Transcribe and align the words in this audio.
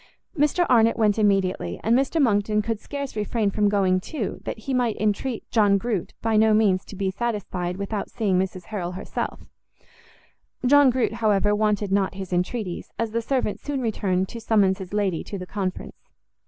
Mr 0.35 0.65
Arnott 0.67 0.97
went 0.97 1.19
immediately, 1.19 1.79
and 1.83 1.95
Mr 1.95 2.19
Monckton 2.19 2.63
could 2.63 2.79
scarce 2.79 3.15
refrain 3.15 3.51
from 3.51 3.69
going 3.69 3.99
too, 3.99 4.41
that 4.45 4.57
he 4.57 4.73
might 4.73 4.97
entreat 4.97 5.47
John 5.51 5.77
Groot 5.77 6.15
by 6.23 6.37
no 6.37 6.55
means 6.55 6.83
to 6.85 6.95
be 6.95 7.11
satisfied 7.11 7.77
without 7.77 8.09
seeing 8.09 8.39
Mrs 8.39 8.63
Harrel 8.63 8.93
herself: 8.93 9.41
John 10.65 10.89
Groot, 10.89 11.13
however, 11.13 11.53
wanted 11.53 11.91
not 11.91 12.15
his 12.15 12.33
entreaties, 12.33 12.89
as 12.97 13.11
the 13.11 13.21
servant 13.21 13.59
soon 13.59 13.79
returned 13.79 14.27
to 14.29 14.41
summons 14.41 14.79
his 14.79 14.91
lady 14.91 15.23
to 15.23 15.37
the 15.37 15.45
conference. 15.45 16.09